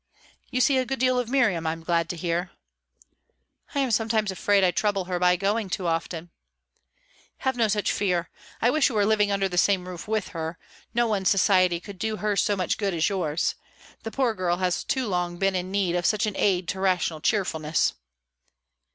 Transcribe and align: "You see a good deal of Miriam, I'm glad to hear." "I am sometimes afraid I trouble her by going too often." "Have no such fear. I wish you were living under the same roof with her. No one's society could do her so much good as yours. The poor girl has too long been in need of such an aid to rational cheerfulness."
"You 0.49 0.61
see 0.61 0.79
a 0.79 0.85
good 0.87 0.97
deal 0.97 1.19
of 1.19 1.29
Miriam, 1.29 1.67
I'm 1.67 1.83
glad 1.83 2.09
to 2.09 2.15
hear." 2.15 2.49
"I 3.75 3.81
am 3.81 3.91
sometimes 3.91 4.31
afraid 4.31 4.63
I 4.63 4.71
trouble 4.71 5.05
her 5.05 5.19
by 5.19 5.35
going 5.35 5.69
too 5.69 5.85
often." 5.85 6.31
"Have 7.37 7.55
no 7.55 7.67
such 7.67 7.91
fear. 7.91 8.31
I 8.63 8.71
wish 8.71 8.89
you 8.89 8.95
were 8.95 9.05
living 9.05 9.31
under 9.31 9.47
the 9.47 9.59
same 9.59 9.87
roof 9.87 10.07
with 10.07 10.29
her. 10.29 10.57
No 10.95 11.05
one's 11.05 11.29
society 11.29 11.79
could 11.79 11.99
do 11.99 12.17
her 12.17 12.35
so 12.35 12.55
much 12.55 12.79
good 12.79 12.95
as 12.95 13.09
yours. 13.09 13.53
The 14.01 14.09
poor 14.09 14.33
girl 14.33 14.57
has 14.57 14.83
too 14.83 15.07
long 15.07 15.37
been 15.37 15.53
in 15.55 15.69
need 15.69 15.93
of 15.95 16.07
such 16.07 16.25
an 16.25 16.33
aid 16.35 16.67
to 16.69 16.79
rational 16.79 17.21
cheerfulness." 17.21 17.93